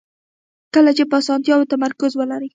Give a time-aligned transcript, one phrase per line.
[0.73, 2.47] کله چې په اسانتیاوو تمرکز ولرئ.